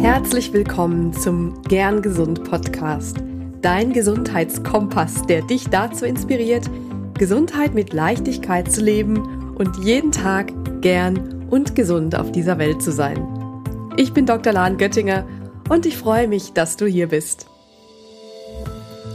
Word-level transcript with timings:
Herzlich 0.00 0.50
willkommen 0.54 1.12
zum 1.12 1.62
Gern 1.64 2.00
Gesund 2.00 2.42
Podcast, 2.44 3.18
dein 3.60 3.92
Gesundheitskompass, 3.92 5.26
der 5.26 5.42
dich 5.42 5.68
dazu 5.68 6.06
inspiriert, 6.06 6.70
Gesundheit 7.18 7.74
mit 7.74 7.92
Leichtigkeit 7.92 8.72
zu 8.72 8.80
leben 8.80 9.54
und 9.56 9.84
jeden 9.84 10.10
Tag 10.10 10.54
gern 10.80 11.46
und 11.50 11.76
gesund 11.76 12.14
auf 12.14 12.32
dieser 12.32 12.56
Welt 12.56 12.80
zu 12.80 12.92
sein. 12.92 13.28
Ich 13.98 14.14
bin 14.14 14.24
Dr. 14.24 14.54
Lahn 14.54 14.78
Göttinger 14.78 15.28
und 15.68 15.84
ich 15.84 15.98
freue 15.98 16.28
mich, 16.28 16.54
dass 16.54 16.78
du 16.78 16.86
hier 16.86 17.08
bist. 17.08 17.46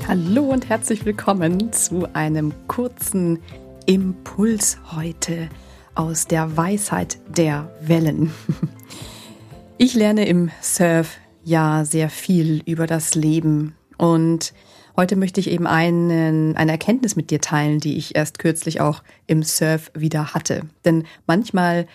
Hallo 0.07 0.43
und 0.43 0.69
herzlich 0.69 1.03
willkommen 1.03 1.73
zu 1.73 2.07
einem 2.13 2.53
kurzen 2.67 3.39
Impuls 3.87 4.77
heute 4.95 5.49
aus 5.95 6.27
der 6.27 6.55
Weisheit 6.55 7.17
der 7.27 7.71
Wellen. 7.81 8.31
Ich 9.77 9.93
lerne 9.93 10.25
im 10.25 10.51
Surf 10.61 11.17
ja 11.43 11.83
sehr 11.83 12.09
viel 12.09 12.63
über 12.65 12.87
das 12.87 13.13
Leben 13.13 13.75
und 13.97 14.53
heute 14.95 15.17
möchte 15.17 15.41
ich 15.41 15.49
eben 15.49 15.67
einen, 15.67 16.55
eine 16.55 16.71
Erkenntnis 16.71 17.17
mit 17.17 17.29
dir 17.29 17.41
teilen, 17.41 17.81
die 17.81 17.97
ich 17.97 18.15
erst 18.15 18.39
kürzlich 18.39 18.79
auch 18.79 19.03
im 19.27 19.43
Surf 19.43 19.91
wieder 19.93 20.33
hatte. 20.33 20.61
Denn 20.85 21.03
manchmal 21.27 21.87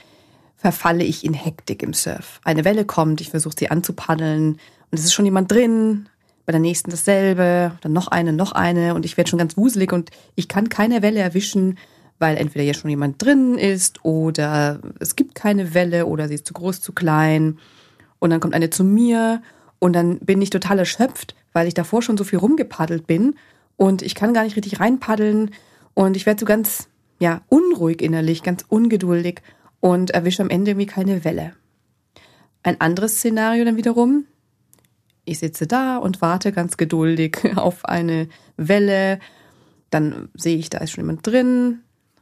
verfalle 0.56 1.04
ich 1.04 1.24
in 1.24 1.32
Hektik 1.32 1.82
im 1.82 1.94
Surf. 1.94 2.42
Eine 2.44 2.66
Welle 2.66 2.84
kommt, 2.84 3.22
ich 3.22 3.30
versuche 3.30 3.56
sie 3.58 3.70
anzupaddeln 3.70 4.52
und 4.90 4.98
es 4.98 5.04
ist 5.04 5.14
schon 5.14 5.24
jemand 5.24 5.50
drin, 5.50 6.06
bei 6.44 6.52
der 6.52 6.60
nächsten 6.60 6.90
dasselbe, 6.90 7.78
dann 7.80 7.94
noch 7.94 8.08
eine, 8.08 8.34
noch 8.34 8.52
eine 8.52 8.94
und 8.94 9.06
ich 9.06 9.16
werde 9.16 9.30
schon 9.30 9.38
ganz 9.38 9.56
wuselig 9.56 9.90
und 9.90 10.10
ich 10.34 10.48
kann 10.48 10.68
keine 10.68 11.00
Welle 11.00 11.20
erwischen, 11.20 11.78
weil 12.20 12.36
entweder 12.36 12.62
hier 12.62 12.74
schon 12.74 12.90
jemand 12.90 13.20
drin 13.20 13.56
ist 13.56 14.04
oder 14.04 14.80
es 15.00 15.16
gibt 15.16 15.34
keine 15.34 15.74
Welle 15.74 16.06
oder 16.06 16.28
sie 16.28 16.34
ist 16.34 16.46
zu 16.46 16.52
groß, 16.52 16.80
zu 16.80 16.92
klein. 16.92 17.58
Und 18.18 18.30
dann 18.30 18.40
kommt 18.40 18.54
eine 18.54 18.68
zu 18.68 18.84
mir 18.84 19.42
und 19.78 19.94
dann 19.94 20.18
bin 20.20 20.40
ich 20.42 20.50
total 20.50 20.78
erschöpft, 20.78 21.34
weil 21.54 21.66
ich 21.66 21.74
davor 21.74 22.02
schon 22.02 22.18
so 22.18 22.24
viel 22.24 22.38
rumgepaddelt 22.38 23.06
bin 23.06 23.36
und 23.76 24.02
ich 24.02 24.14
kann 24.14 24.34
gar 24.34 24.44
nicht 24.44 24.54
richtig 24.54 24.78
reinpaddeln 24.78 25.50
und 25.94 26.14
ich 26.14 26.26
werde 26.26 26.40
so 26.40 26.46
ganz, 26.46 26.88
ja, 27.18 27.40
unruhig 27.48 28.02
innerlich, 28.02 28.42
ganz 28.42 28.66
ungeduldig 28.68 29.40
und 29.80 30.10
erwische 30.10 30.42
am 30.42 30.50
Ende 30.50 30.72
irgendwie 30.72 30.86
keine 30.86 31.24
Welle. 31.24 31.54
Ein 32.62 32.78
anderes 32.82 33.16
Szenario 33.16 33.64
dann 33.64 33.78
wiederum, 33.78 34.26
ich 35.24 35.38
sitze 35.38 35.66
da 35.66 35.96
und 35.96 36.20
warte 36.20 36.52
ganz 36.52 36.76
geduldig 36.76 37.38
auf 37.56 37.86
eine 37.86 38.28
Welle, 38.58 39.20
dann 39.88 40.28
sehe 40.34 40.58
ich, 40.58 40.68
da 40.68 40.78
ist 40.78 40.90
schon 40.90 41.04
jemand 41.04 41.26
drin, 41.26 41.80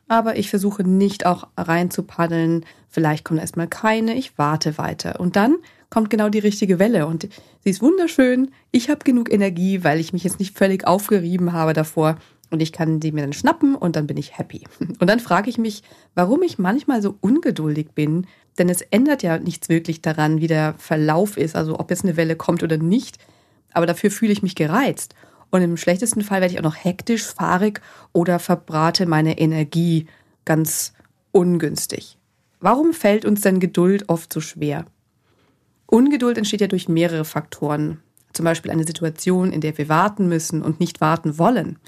aber 0.09 0.37
ich 0.37 0.51
versuche 0.51 0.83
nicht 0.83 1.27
auch 1.27 1.49
rein 1.57 1.91
zu 1.91 2.03
paddeln. 2.03 2.65
Vielleicht 2.89 3.25
kommt 3.25 3.41
erstmal 3.41 3.69
keine, 3.69 4.15
ich 4.15 4.37
warte 4.39 4.79
weiter. 4.79 5.21
Und 5.21 5.37
dann 5.37 5.57
kommt 5.91 6.11
genau 6.11 6.29
die 6.29 6.39
richtige 6.39 6.79
Welle 6.79 7.07
und 7.07 7.29
sie 7.65 7.71
ist 7.71 7.83
wunderschön. 7.83 8.51
Ich 8.73 8.91
habe 8.91 9.05
genug 9.05 9.33
Energie, 9.33 9.85
weil 9.85 10.01
ich 10.01 10.13
mich 10.13 10.25
jetzt 10.25 10.41
nicht 10.41 10.57
völlig 10.57 10.87
aufgerieben 10.87 11.53
habe 11.53 11.73
davor 11.73 12.17
und 12.51 12.61
ich 12.61 12.73
kann 12.73 13.01
die 13.01 13.13
mir 13.13 13.23
dann 13.23 13.33
schnappen 13.33 13.75
und 13.75 13.97
dann 13.97 14.07
bin 14.07 14.17
ich 14.17 14.39
happy. 14.39 14.63
Und 15.01 15.07
dann 15.07 15.21
frage 15.21 15.51
ich 15.51 15.59
mich, 15.59 15.83
warum 16.15 16.43
ich 16.43 16.59
manchmal 16.59 17.03
so 17.03 17.17
ungeduldig 17.21 17.91
bin, 17.95 18.27
denn 18.59 18.69
es 18.69 18.81
ändert 18.81 19.23
ja 19.23 19.39
nichts 19.39 19.69
wirklich 19.69 20.01
daran, 20.01 20.41
wie 20.41 20.47
der 20.47 20.75
Verlauf 20.79 21.37
ist, 21.37 21.55
also 21.55 21.79
ob 21.79 21.91
jetzt 21.91 22.05
eine 22.05 22.17
Welle 22.17 22.37
kommt 22.37 22.63
oder 22.63 22.79
nicht, 22.79 23.19
aber 23.73 23.87
dafür 23.87 24.11
fühle 24.11 24.33
ich 24.33 24.43
mich 24.43 24.55
gereizt. 24.55 25.15
Und 25.51 25.63
im 25.63 25.77
schlechtesten 25.77 26.23
Fall 26.23 26.41
werde 26.41 26.53
ich 26.53 26.61
auch 26.61 26.65
noch 26.65 26.77
hektisch, 26.77 27.25
fahrig 27.25 27.81
oder 28.13 28.39
verbrate 28.39 29.07
meine 29.07 29.39
Energie 29.39 30.07
ganz 30.45 30.93
ungünstig. 31.33 32.19
Warum 32.61 32.93
fällt 32.93 33.25
uns 33.25 33.41
denn 33.43 33.61
Geduld 33.61 34.09
oft 34.09 34.33
so 34.33 34.41
schwer? 34.41 34.85
Ungeduld 35.87 36.37
entsteht 36.37 36.61
ja 36.61 36.67
durch 36.67 36.89
mehrere 36.89 37.25
Faktoren. 37.25 38.03
Zum 38.33 38.45
Beispiel 38.45 38.71
eine 38.71 38.85
Situation, 38.85 39.53
in 39.53 39.61
der 39.61 39.79
wir 39.79 39.89
warten 39.89 40.29
müssen 40.29 40.63
und 40.63 40.81
nicht 40.81 41.01
warten 41.01 41.39
wollen, 41.39 41.79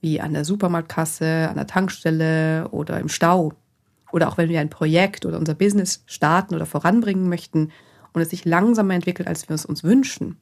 wie 0.00 0.20
an 0.20 0.34
der 0.34 0.44
Supermarktkasse, 0.44 1.48
an 1.48 1.56
der 1.56 1.66
Tankstelle 1.66 2.68
oder 2.70 2.98
im 2.98 3.08
Stau. 3.08 3.52
Oder 4.12 4.28
auch 4.28 4.38
wenn 4.38 4.48
wir 4.48 4.60
ein 4.60 4.70
Projekt 4.70 5.24
oder 5.24 5.38
unser 5.38 5.54
Business 5.54 6.02
starten 6.06 6.54
oder 6.54 6.66
voranbringen 6.66 7.28
möchten 7.28 7.70
und 8.12 8.22
es 8.22 8.30
sich 8.30 8.44
langsamer 8.44 8.94
entwickelt, 8.94 9.28
als 9.28 9.48
wir 9.48 9.54
es 9.54 9.66
uns 9.66 9.84
wünschen. 9.84 10.36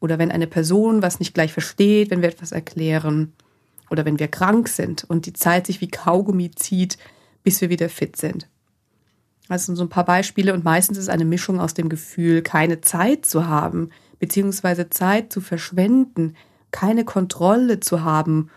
Oder 0.00 0.18
wenn 0.18 0.30
eine 0.30 0.46
Person 0.46 1.02
was 1.02 1.20
nicht 1.20 1.34
gleich 1.34 1.52
versteht, 1.52 2.10
wenn 2.10 2.22
wir 2.22 2.30
etwas 2.30 2.52
erklären. 2.52 3.32
Oder 3.90 4.04
wenn 4.04 4.18
wir 4.18 4.28
krank 4.28 4.68
sind 4.68 5.04
und 5.04 5.26
die 5.26 5.32
Zeit 5.32 5.66
sich 5.66 5.80
wie 5.80 5.88
Kaugummi 5.88 6.50
zieht, 6.52 6.98
bis 7.42 7.60
wir 7.60 7.70
wieder 7.70 7.88
fit 7.88 8.16
sind. 8.16 8.48
Das 9.48 9.66
sind 9.66 9.76
so 9.76 9.82
ein 9.82 9.88
paar 9.88 10.04
Beispiele 10.04 10.54
und 10.54 10.64
meistens 10.64 10.96
ist 10.96 11.04
es 11.04 11.08
eine 11.10 11.24
Mischung 11.24 11.58
aus 11.60 11.74
dem 11.74 11.88
Gefühl, 11.88 12.40
keine 12.40 12.80
Zeit 12.82 13.26
zu 13.26 13.48
haben, 13.48 13.90
beziehungsweise 14.20 14.90
Zeit 14.90 15.32
zu 15.32 15.40
verschwenden, 15.40 16.36
keine 16.70 17.04
Kontrolle 17.04 17.80
zu 17.80 18.04
haben 18.04 18.48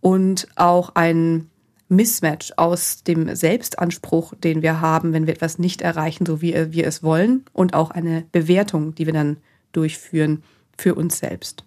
und 0.00 0.46
auch 0.54 0.94
ein 0.94 1.50
Mismatch 1.88 2.52
aus 2.56 3.02
dem 3.02 3.34
Selbstanspruch, 3.34 4.34
den 4.34 4.62
wir 4.62 4.80
haben, 4.80 5.12
wenn 5.12 5.26
wir 5.26 5.34
etwas 5.34 5.58
nicht 5.58 5.82
erreichen, 5.82 6.26
so 6.26 6.42
wie 6.42 6.54
wir 6.72 6.86
es 6.86 7.02
wollen, 7.02 7.44
und 7.52 7.74
auch 7.74 7.90
eine 7.90 8.24
Bewertung, 8.30 8.94
die 8.94 9.06
wir 9.06 9.12
dann 9.12 9.38
durchführen 9.72 10.42
für 10.76 10.94
uns 10.94 11.18
selbst. 11.18 11.64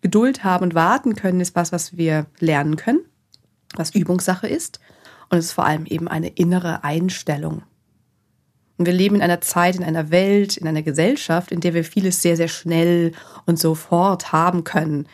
Geduld 0.00 0.44
haben 0.44 0.64
und 0.64 0.74
warten 0.74 1.16
können 1.16 1.40
ist 1.40 1.56
was, 1.56 1.72
was 1.72 1.96
wir 1.96 2.26
lernen 2.38 2.76
können, 2.76 3.00
was 3.74 3.94
Übungssache 3.94 4.46
ist. 4.46 4.80
Und 5.28 5.38
es 5.38 5.46
ist 5.46 5.52
vor 5.52 5.66
allem 5.66 5.86
eben 5.86 6.08
eine 6.08 6.28
innere 6.28 6.84
Einstellung. 6.84 7.62
Und 8.78 8.86
wir 8.86 8.92
leben 8.92 9.16
in 9.16 9.22
einer 9.22 9.40
Zeit, 9.40 9.74
in 9.74 9.82
einer 9.82 10.10
Welt, 10.10 10.56
in 10.56 10.68
einer 10.68 10.82
Gesellschaft, 10.82 11.50
in 11.50 11.60
der 11.60 11.74
wir 11.74 11.84
vieles 11.84 12.22
sehr, 12.22 12.36
sehr 12.36 12.48
schnell 12.48 13.12
und 13.44 13.58
sofort 13.58 14.32
haben 14.32 14.62
können, 14.62 15.08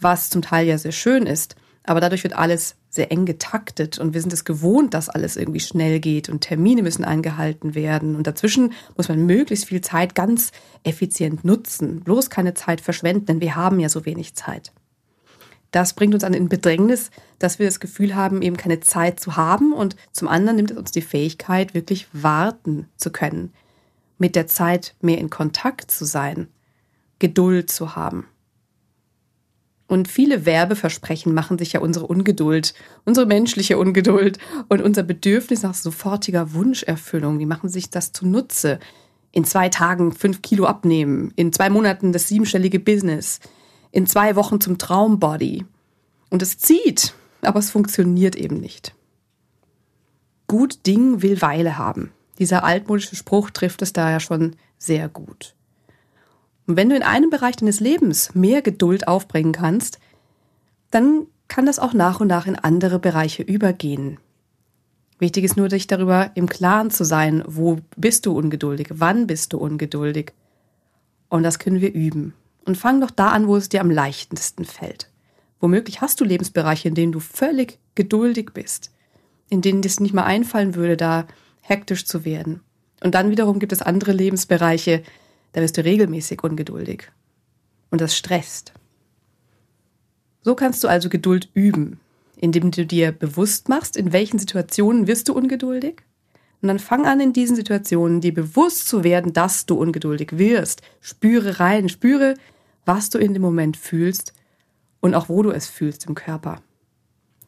was 0.00 0.30
zum 0.30 0.40
Teil 0.40 0.66
ja 0.66 0.78
sehr 0.78 0.92
schön 0.92 1.26
ist. 1.26 1.56
Aber 1.84 2.00
dadurch 2.00 2.24
wird 2.24 2.34
alles 2.34 2.74
sehr 2.96 3.12
eng 3.12 3.26
getaktet 3.26 3.98
und 3.98 4.12
wir 4.12 4.20
sind 4.20 4.32
es 4.32 4.44
gewohnt, 4.44 4.94
dass 4.94 5.08
alles 5.08 5.36
irgendwie 5.36 5.60
schnell 5.60 6.00
geht 6.00 6.28
und 6.28 6.40
Termine 6.40 6.82
müssen 6.82 7.04
eingehalten 7.04 7.74
werden. 7.74 8.16
Und 8.16 8.26
dazwischen 8.26 8.72
muss 8.96 9.08
man 9.08 9.24
möglichst 9.24 9.66
viel 9.66 9.80
Zeit 9.80 10.14
ganz 10.14 10.50
effizient 10.82 11.44
nutzen. 11.44 12.00
Bloß 12.00 12.30
keine 12.30 12.54
Zeit 12.54 12.80
verschwenden, 12.80 13.26
denn 13.26 13.40
wir 13.40 13.54
haben 13.54 13.78
ja 13.78 13.88
so 13.88 14.04
wenig 14.04 14.34
Zeit. 14.34 14.72
Das 15.70 15.92
bringt 15.92 16.14
uns 16.14 16.24
an 16.24 16.34
in 16.34 16.48
Bedrängnis, 16.48 17.10
dass 17.38 17.58
wir 17.58 17.66
das 17.66 17.80
Gefühl 17.80 18.14
haben, 18.14 18.42
eben 18.42 18.56
keine 18.56 18.80
Zeit 18.80 19.20
zu 19.20 19.36
haben 19.36 19.72
und 19.72 19.94
zum 20.12 20.26
anderen 20.26 20.56
nimmt 20.56 20.70
es 20.70 20.76
uns 20.76 20.90
die 20.90 21.02
Fähigkeit, 21.02 21.74
wirklich 21.74 22.08
warten 22.12 22.88
zu 22.96 23.10
können, 23.10 23.52
mit 24.18 24.36
der 24.36 24.46
Zeit 24.46 24.94
mehr 25.00 25.18
in 25.18 25.28
Kontakt 25.28 25.90
zu 25.90 26.04
sein, 26.04 26.48
Geduld 27.18 27.70
zu 27.70 27.94
haben. 27.94 28.26
Und 29.88 30.08
viele 30.08 30.46
Werbeversprechen 30.46 31.32
machen 31.32 31.58
sich 31.58 31.74
ja 31.74 31.80
unsere 31.80 32.06
Ungeduld, 32.06 32.74
unsere 33.04 33.26
menschliche 33.26 33.78
Ungeduld 33.78 34.38
und 34.68 34.82
unser 34.82 35.04
Bedürfnis 35.04 35.62
nach 35.62 35.74
sofortiger 35.74 36.54
Wunscherfüllung, 36.54 37.38
die 37.38 37.46
machen 37.46 37.68
sich 37.68 37.90
das 37.90 38.12
zunutze. 38.12 38.80
In 39.30 39.44
zwei 39.44 39.68
Tagen 39.68 40.12
fünf 40.12 40.42
Kilo 40.42 40.66
abnehmen, 40.66 41.32
in 41.36 41.52
zwei 41.52 41.70
Monaten 41.70 42.12
das 42.12 42.26
siebenstellige 42.26 42.80
Business, 42.80 43.38
in 43.92 44.06
zwei 44.06 44.34
Wochen 44.34 44.60
zum 44.60 44.78
Traumbody. 44.78 45.64
Und 46.30 46.42
es 46.42 46.58
zieht, 46.58 47.14
aber 47.42 47.60
es 47.60 47.70
funktioniert 47.70 48.34
eben 48.34 48.58
nicht. 48.58 48.94
Gut 50.48 50.86
Ding 50.86 51.22
will 51.22 51.42
Weile 51.42 51.78
haben. 51.78 52.12
Dieser 52.38 52.64
altmodische 52.64 53.16
Spruch 53.16 53.50
trifft 53.50 53.82
es 53.82 53.92
da 53.92 54.10
ja 54.10 54.20
schon 54.20 54.56
sehr 54.78 55.08
gut. 55.08 55.55
Und 56.66 56.76
wenn 56.76 56.88
du 56.88 56.96
in 56.96 57.02
einem 57.02 57.30
Bereich 57.30 57.56
deines 57.56 57.80
Lebens 57.80 58.34
mehr 58.34 58.62
Geduld 58.62 59.06
aufbringen 59.08 59.52
kannst, 59.52 59.98
dann 60.90 61.26
kann 61.48 61.66
das 61.66 61.78
auch 61.78 61.92
nach 61.92 62.20
und 62.20 62.28
nach 62.28 62.46
in 62.46 62.56
andere 62.56 62.98
Bereiche 62.98 63.42
übergehen. 63.42 64.18
Wichtig 65.18 65.44
ist 65.44 65.56
nur, 65.56 65.68
dich 65.68 65.86
darüber 65.86 66.30
im 66.34 66.48
Klaren 66.48 66.90
zu 66.90 67.04
sein, 67.04 67.42
wo 67.46 67.78
bist 67.96 68.26
du 68.26 68.36
ungeduldig, 68.36 68.88
wann 68.90 69.26
bist 69.26 69.52
du 69.52 69.58
ungeduldig. 69.58 70.32
Und 71.28 71.42
das 71.42 71.58
können 71.58 71.80
wir 71.80 71.92
üben. 71.92 72.34
Und 72.64 72.76
fang 72.76 73.00
doch 73.00 73.10
da 73.10 73.28
an, 73.28 73.46
wo 73.46 73.56
es 73.56 73.68
dir 73.68 73.80
am 73.80 73.90
leichtesten 73.90 74.64
fällt. 74.64 75.08
Womöglich 75.60 76.00
hast 76.00 76.20
du 76.20 76.24
Lebensbereiche, 76.24 76.88
in 76.88 76.94
denen 76.94 77.12
du 77.12 77.20
völlig 77.20 77.78
geduldig 77.94 78.50
bist, 78.52 78.90
in 79.48 79.62
denen 79.62 79.82
es 79.84 80.00
nicht 80.00 80.12
mal 80.12 80.24
einfallen 80.24 80.74
würde, 80.74 80.96
da 80.96 81.26
hektisch 81.60 82.04
zu 82.04 82.24
werden. 82.24 82.60
Und 83.02 83.14
dann 83.14 83.30
wiederum 83.30 83.58
gibt 83.58 83.72
es 83.72 83.82
andere 83.82 84.12
Lebensbereiche, 84.12 85.02
da 85.56 85.62
wirst 85.62 85.78
du 85.78 85.84
regelmäßig 85.84 86.44
ungeduldig. 86.44 87.10
Und 87.90 88.02
das 88.02 88.14
stresst. 88.14 88.74
So 90.42 90.54
kannst 90.54 90.84
du 90.84 90.88
also 90.88 91.08
Geduld 91.08 91.48
üben, 91.54 91.98
indem 92.36 92.70
du 92.70 92.84
dir 92.84 93.10
bewusst 93.10 93.70
machst, 93.70 93.96
in 93.96 94.12
welchen 94.12 94.38
Situationen 94.38 95.06
wirst 95.06 95.30
du 95.30 95.32
ungeduldig. 95.32 96.02
Und 96.60 96.68
dann 96.68 96.78
fang 96.78 97.06
an, 97.06 97.20
in 97.20 97.32
diesen 97.32 97.56
Situationen 97.56 98.20
dir 98.20 98.34
bewusst 98.34 98.86
zu 98.86 99.02
werden, 99.02 99.32
dass 99.32 99.64
du 99.64 99.76
ungeduldig 99.76 100.36
wirst. 100.36 100.82
Spüre 101.00 101.58
rein, 101.58 101.88
spüre, 101.88 102.34
was 102.84 103.08
du 103.08 103.16
in 103.16 103.32
dem 103.32 103.40
Moment 103.40 103.78
fühlst 103.78 104.34
und 105.00 105.14
auch 105.14 105.30
wo 105.30 105.42
du 105.42 105.52
es 105.52 105.68
fühlst 105.68 106.04
im 106.04 106.14
Körper. 106.14 106.60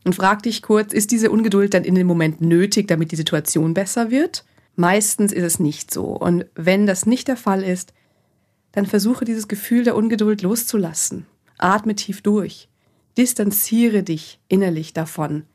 Und 0.04 0.14
frag 0.14 0.42
dich 0.44 0.62
kurz, 0.62 0.94
ist 0.94 1.10
diese 1.10 1.30
Ungeduld 1.30 1.74
dann 1.74 1.84
in 1.84 1.94
dem 1.94 2.06
Moment 2.06 2.40
nötig, 2.40 2.88
damit 2.88 3.12
die 3.12 3.16
Situation 3.16 3.74
besser 3.74 4.10
wird? 4.10 4.46
Meistens 4.78 5.32
ist 5.32 5.42
es 5.42 5.58
nicht 5.58 5.92
so. 5.92 6.04
Und 6.04 6.46
wenn 6.54 6.86
das 6.86 7.04
nicht 7.04 7.26
der 7.26 7.36
Fall 7.36 7.64
ist, 7.64 7.92
dann 8.70 8.86
versuche 8.86 9.24
dieses 9.24 9.48
Gefühl 9.48 9.82
der 9.82 9.96
Ungeduld 9.96 10.42
loszulassen. 10.42 11.26
Atme 11.58 11.96
tief 11.96 12.22
durch. 12.22 12.68
Distanziere 13.16 14.04
dich 14.04 14.38
innerlich 14.46 14.92
davon. 14.92 15.46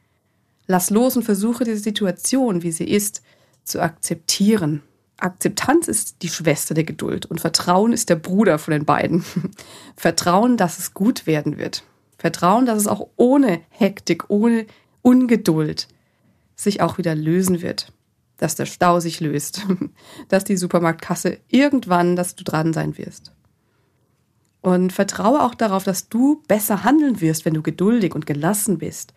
Lass 0.68 0.90
los 0.90 1.16
und 1.16 1.24
versuche 1.24 1.64
diese 1.64 1.78
Situation, 1.78 2.64
wie 2.64 2.74
sie 2.74 2.84
ist, 2.84 3.22
zu 3.64 3.82
akzeptieren. 3.82 4.82
Akzeptanz 5.16 5.88
ist 5.88 6.22
die 6.22 6.28
Schwester 6.28 6.74
der 6.74 6.84
Geduld 6.84 7.26
und 7.26 7.40
Vertrauen 7.40 7.94
ist 7.94 8.10
der 8.10 8.18
Bruder 8.18 8.60
von 8.60 8.74
den 8.74 8.84
beiden. 8.84 9.24
Vertrauen, 9.96 10.58
dass 10.58 10.80
es 10.80 10.94
gut 10.94 11.28
werden 11.28 11.58
wird. 11.58 11.86
Vertrauen, 12.18 12.66
dass 12.66 12.78
es 12.78 12.88
auch 12.88 13.08
ohne 13.16 13.62
Hektik, 13.70 14.26
ohne 14.28 14.66
Ungeduld 15.02 15.88
sich 16.58 16.82
auch 16.82 16.98
wieder 16.98 17.16
lösen 17.16 17.62
wird. 17.62 17.94
Dass 18.38 18.56
der 18.56 18.66
Stau 18.66 19.00
sich 19.00 19.20
löst. 19.20 19.66
Dass 20.30 20.44
die 20.44 20.58
Supermarktkasse 20.58 21.40
irgendwann, 21.48 22.16
dass 22.16 22.36
du 22.36 22.44
dran 22.44 22.74
sein 22.74 22.98
wirst. 22.98 23.32
Und 24.62 24.94
vertraue 24.94 25.44
auch 25.44 25.56
darauf, 25.56 25.84
dass 25.84 26.08
du 26.08 26.42
besser 26.48 26.86
handeln 26.86 27.20
wirst, 27.20 27.44
wenn 27.44 27.54
du 27.54 27.62
geduldig 27.62 28.16
und 28.16 28.26
gelassen 28.26 28.78
bist. 28.78 29.14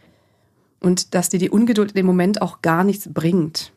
Und 0.81 1.15
dass 1.15 1.29
dir 1.29 1.39
die 1.39 1.51
Ungeduld 1.51 1.93
in 1.93 1.95
dem 1.95 2.07
Moment 2.07 2.43
auch 2.43 2.63
gar 2.63 2.83
nichts 2.83 3.09
bringt. 3.13 3.73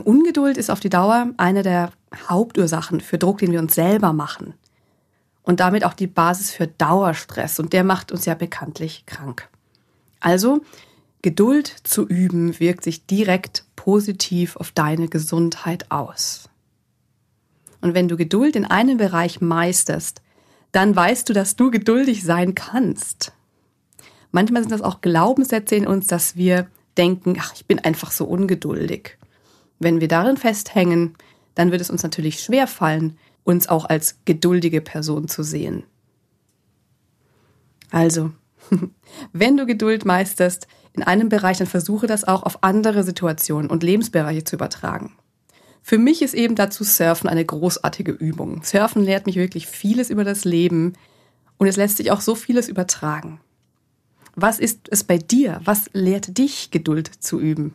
Ungeduld 0.00 0.56
ist 0.56 0.70
auf 0.70 0.80
die 0.80 0.90
Dauer 0.90 1.32
eine 1.36 1.62
der 1.62 1.92
Hauptursachen 2.28 3.00
für 3.00 3.18
Druck, 3.18 3.38
den 3.38 3.52
wir 3.52 3.60
uns 3.60 3.74
selber 3.74 4.12
machen. 4.12 4.54
Und 5.42 5.60
damit 5.60 5.84
auch 5.84 5.94
die 5.94 6.06
Basis 6.06 6.50
für 6.50 6.66
Dauerstress. 6.66 7.58
Und 7.58 7.72
der 7.72 7.84
macht 7.84 8.12
uns 8.12 8.24
ja 8.26 8.34
bekanntlich 8.34 9.06
krank. 9.06 9.48
Also, 10.20 10.60
Geduld 11.20 11.66
zu 11.84 12.06
üben 12.06 12.58
wirkt 12.60 12.84
sich 12.84 13.06
direkt 13.06 13.64
positiv 13.82 14.54
auf 14.54 14.70
deine 14.70 15.08
Gesundheit 15.08 15.90
aus. 15.90 16.48
Und 17.80 17.94
wenn 17.94 18.06
du 18.06 18.16
Geduld 18.16 18.54
in 18.54 18.64
einem 18.64 18.96
Bereich 18.96 19.40
meisterst, 19.40 20.22
dann 20.70 20.94
weißt 20.94 21.28
du, 21.28 21.32
dass 21.32 21.56
du 21.56 21.72
geduldig 21.72 22.22
sein 22.22 22.54
kannst. 22.54 23.32
Manchmal 24.30 24.62
sind 24.62 24.70
das 24.70 24.82
auch 24.82 25.00
Glaubenssätze 25.00 25.74
in 25.74 25.88
uns, 25.88 26.06
dass 26.06 26.36
wir 26.36 26.68
denken, 26.96 27.36
ach, 27.40 27.54
ich 27.56 27.66
bin 27.66 27.80
einfach 27.80 28.12
so 28.12 28.24
ungeduldig. 28.24 29.18
Wenn 29.80 30.00
wir 30.00 30.06
darin 30.06 30.36
festhängen, 30.36 31.16
dann 31.56 31.72
wird 31.72 31.80
es 31.80 31.90
uns 31.90 32.04
natürlich 32.04 32.38
schwer 32.38 32.68
fallen, 32.68 33.18
uns 33.42 33.68
auch 33.68 33.86
als 33.86 34.18
geduldige 34.24 34.80
Person 34.80 35.26
zu 35.26 35.42
sehen. 35.42 35.82
Also, 37.90 38.30
wenn 39.32 39.56
du 39.56 39.66
Geduld 39.66 40.04
meisterst 40.04 40.68
in 40.94 41.02
einem 41.02 41.28
Bereich, 41.28 41.58
dann 41.58 41.66
versuche 41.66 42.06
das 42.06 42.24
auch 42.24 42.42
auf 42.42 42.62
andere 42.62 43.02
Situationen 43.04 43.70
und 43.70 43.82
Lebensbereiche 43.82 44.44
zu 44.44 44.56
übertragen. 44.56 45.12
Für 45.82 45.98
mich 45.98 46.22
ist 46.22 46.34
eben 46.34 46.54
dazu 46.54 46.84
Surfen 46.84 47.28
eine 47.28 47.44
großartige 47.44 48.12
Übung. 48.12 48.62
Surfen 48.62 49.02
lehrt 49.02 49.26
mich 49.26 49.36
wirklich 49.36 49.66
vieles 49.66 50.10
über 50.10 50.24
das 50.24 50.44
Leben 50.44 50.92
und 51.58 51.66
es 51.66 51.76
lässt 51.76 51.96
sich 51.96 52.12
auch 52.12 52.20
so 52.20 52.34
vieles 52.34 52.68
übertragen. 52.68 53.40
Was 54.34 54.58
ist 54.58 54.88
es 54.90 55.04
bei 55.04 55.18
dir? 55.18 55.60
Was 55.64 55.90
lehrt 55.92 56.38
dich, 56.38 56.70
Geduld 56.70 57.10
zu 57.20 57.40
üben? 57.40 57.74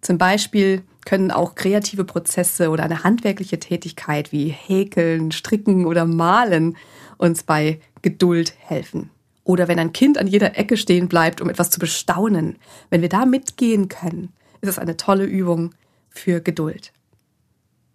Zum 0.00 0.18
Beispiel 0.18 0.82
können 1.04 1.30
auch 1.30 1.54
kreative 1.54 2.04
Prozesse 2.04 2.70
oder 2.70 2.84
eine 2.84 3.02
handwerkliche 3.04 3.58
Tätigkeit 3.58 4.30
wie 4.32 4.48
Häkeln, 4.48 5.32
Stricken 5.32 5.86
oder 5.86 6.04
Malen 6.04 6.76
uns 7.16 7.42
bei 7.42 7.80
Geduld 8.02 8.52
helfen. 8.58 9.10
Oder 9.48 9.66
wenn 9.66 9.78
ein 9.78 9.94
Kind 9.94 10.18
an 10.18 10.26
jeder 10.26 10.58
Ecke 10.58 10.76
stehen 10.76 11.08
bleibt, 11.08 11.40
um 11.40 11.48
etwas 11.48 11.70
zu 11.70 11.80
bestaunen. 11.80 12.56
Wenn 12.90 13.00
wir 13.00 13.08
da 13.08 13.24
mitgehen 13.24 13.88
können, 13.88 14.34
ist 14.60 14.68
es 14.68 14.78
eine 14.78 14.98
tolle 14.98 15.24
Übung 15.24 15.74
für 16.10 16.42
Geduld. 16.42 16.92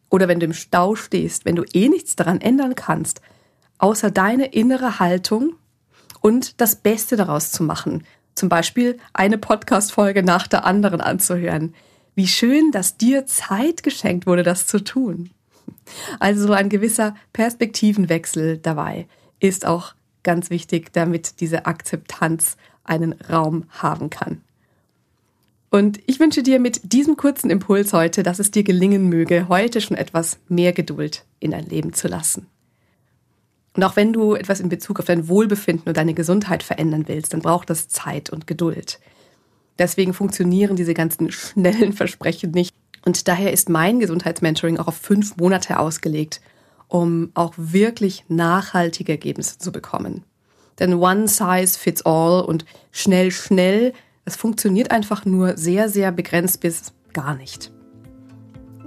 Oder 0.09 0.27
wenn 0.27 0.39
du 0.39 0.47
im 0.47 0.53
Stau 0.53 0.95
stehst, 0.95 1.45
wenn 1.45 1.55
du 1.55 1.63
eh 1.71 1.89
nichts 1.89 2.15
daran 2.15 2.41
ändern 2.41 2.73
kannst, 2.73 3.21
außer 3.77 4.09
deine 4.09 4.47
innere 4.47 4.97
Haltung 4.99 5.53
und 6.21 6.59
das 6.59 6.75
Beste 6.75 7.17
daraus 7.17 7.51
zu 7.51 7.61
machen. 7.61 8.03
Zum 8.33 8.49
Beispiel 8.49 8.97
eine 9.13 9.37
Podcast-Folge 9.37 10.23
nach 10.23 10.47
der 10.47 10.65
anderen 10.65 11.01
anzuhören 11.01 11.75
wie 12.15 12.27
schön, 12.27 12.71
dass 12.71 12.97
dir 12.97 13.27
Zeit 13.27 13.83
geschenkt 13.83 14.25
wurde, 14.25 14.41
das 14.41 14.65
zu 14.65 14.83
tun. 14.83 15.29
Also 16.19 16.47
so 16.47 16.53
ein 16.53 16.69
gewisser 16.69 17.13
Perspektivenwechsel 17.31 18.57
dabei 18.57 19.07
ist 19.39 19.67
auch 19.67 19.93
ganz 20.23 20.49
wichtig, 20.49 20.93
damit 20.93 21.39
diese 21.39 21.65
Akzeptanz 21.65 22.57
einen 22.83 23.13
Raum 23.13 23.65
haben 23.69 24.09
kann. 24.09 24.41
Und 25.69 25.99
ich 26.05 26.19
wünsche 26.19 26.43
dir 26.43 26.59
mit 26.59 26.93
diesem 26.93 27.17
kurzen 27.17 27.49
Impuls 27.49 27.93
heute, 27.93 28.21
dass 28.21 28.39
es 28.39 28.51
dir 28.51 28.63
gelingen 28.63 29.09
möge, 29.09 29.47
heute 29.49 29.81
schon 29.81 29.97
etwas 29.97 30.37
mehr 30.47 30.71
Geduld 30.71 31.25
in 31.39 31.51
dein 31.51 31.65
Leben 31.65 31.93
zu 31.93 32.07
lassen. 32.07 32.45
Und 33.75 33.83
auch 33.83 33.95
wenn 33.95 34.13
du 34.13 34.35
etwas 34.35 34.59
in 34.59 34.69
Bezug 34.69 34.99
auf 34.99 35.05
dein 35.05 35.27
Wohlbefinden 35.27 35.87
und 35.87 35.97
deine 35.97 36.13
Gesundheit 36.13 36.61
verändern 36.61 37.07
willst, 37.07 37.33
dann 37.33 37.41
braucht 37.41 37.71
das 37.71 37.87
Zeit 37.87 38.29
und 38.29 38.45
Geduld. 38.45 38.99
Deswegen 39.79 40.13
funktionieren 40.13 40.75
diese 40.75 40.93
ganzen 40.93 41.31
schnellen 41.31 41.93
Versprechen 41.93 42.51
nicht. 42.51 42.75
Und 43.03 43.27
daher 43.27 43.51
ist 43.51 43.67
mein 43.67 43.99
Gesundheitsmentoring 43.99 44.77
auch 44.77 44.87
auf 44.87 44.97
fünf 44.97 45.37
Monate 45.37 45.79
ausgelegt, 45.79 46.39
um 46.93 47.31
auch 47.33 47.53
wirklich 47.57 48.23
nachhaltige 48.27 49.13
Ergebnisse 49.13 49.57
zu 49.57 49.71
bekommen. 49.71 50.23
Denn 50.77 50.93
one 50.93 51.27
size 51.27 51.79
fits 51.79 52.05
all 52.05 52.43
und 52.43 52.65
schnell, 52.91 53.31
schnell, 53.31 53.93
das 54.25 54.35
funktioniert 54.35 54.91
einfach 54.91 55.25
nur 55.25 55.57
sehr, 55.57 55.89
sehr 55.89 56.11
begrenzt 56.11 56.59
bis 56.61 56.93
gar 57.11 57.33
nicht. 57.33 57.71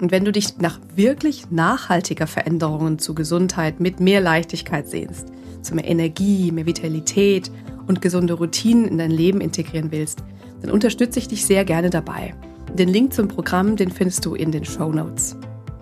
Und 0.00 0.12
wenn 0.12 0.24
du 0.24 0.30
dich 0.30 0.58
nach 0.58 0.78
wirklich 0.94 1.50
nachhaltiger 1.50 2.28
Veränderungen 2.28 3.00
zu 3.00 3.12
Gesundheit 3.12 3.80
mit 3.80 3.98
mehr 3.98 4.20
Leichtigkeit 4.20 4.88
sehnst, 4.88 5.26
zu 5.62 5.74
mehr 5.74 5.88
Energie, 5.88 6.52
mehr 6.52 6.66
Vitalität 6.66 7.50
und 7.88 8.02
gesunde 8.02 8.34
Routinen 8.34 8.86
in 8.86 8.98
dein 8.98 9.10
Leben 9.10 9.40
integrieren 9.40 9.90
willst, 9.90 10.22
dann 10.62 10.70
unterstütze 10.70 11.18
ich 11.18 11.26
dich 11.26 11.44
sehr 11.44 11.64
gerne 11.64 11.90
dabei. 11.90 12.34
Den 12.72 12.88
Link 12.88 13.14
zum 13.14 13.26
Programm, 13.26 13.74
den 13.74 13.90
findest 13.90 14.24
du 14.24 14.36
in 14.36 14.52
den 14.52 14.64
Show 14.64 14.92
Notes. 14.92 15.36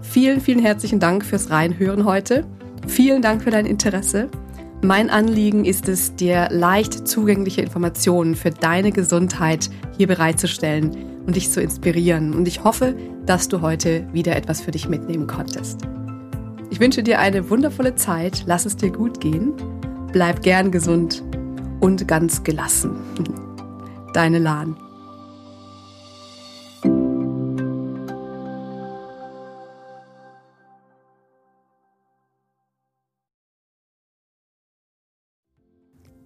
Vielen, 0.05 0.41
vielen 0.41 0.61
herzlichen 0.61 1.01
Dank 1.01 1.25
fürs 1.25 1.51
Reinhören 1.51 2.05
heute. 2.05 2.45
Vielen 2.87 3.23
Dank 3.23 3.43
für 3.43 3.51
dein 3.51 3.67
Interesse. 3.67 4.29
Mein 4.83 5.11
Anliegen 5.11 5.65
ist 5.65 5.89
es, 5.89 6.15
dir 6.15 6.49
leicht 6.51 7.09
zugängliche 7.09 7.62
Informationen 7.62 8.35
für 8.35 8.51
deine 8.51 8.93
Gesundheit 8.93 9.71
hier 9.97 10.06
bereitzustellen 10.06 10.95
und 11.27 11.35
dich 11.35 11.51
zu 11.51 11.61
inspirieren. 11.61 12.35
Und 12.35 12.47
ich 12.47 12.62
hoffe, 12.62 12.95
dass 13.27 13.49
du 13.49 13.62
heute 13.62 14.06
wieder 14.12 14.37
etwas 14.37 14.61
für 14.61 14.71
dich 14.71 14.89
mitnehmen 14.89 15.27
konntest. 15.27 15.81
Ich 16.71 16.81
wünsche 16.81 17.03
dir 17.03 17.19
eine 17.19 17.51
wundervolle 17.51 17.94
Zeit. 17.94 18.44
Lass 18.46 18.67
es 18.67 18.77
dir 18.77 18.91
gut 18.91 19.20
gehen. 19.20 19.53
Bleib 20.13 20.43
gern 20.43 20.70
gesund 20.70 21.25
und 21.81 22.06
ganz 22.06 22.44
gelassen. 22.44 22.96
Deine 24.13 24.39
Lahn. 24.39 24.77